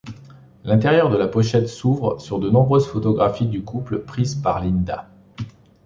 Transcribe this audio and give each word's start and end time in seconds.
L'intérieur 0.63 1.11
de 1.11 1.15
la 1.17 1.27
pochette 1.27 1.67
s'ouvre 1.67 2.17
sur 2.17 2.39
de 2.39 2.49
nombreuses 2.49 2.87
photographies 2.87 3.45
du 3.45 3.63
couple 3.63 3.99
prises 3.99 4.33
par 4.33 4.59
Linda. 4.59 5.07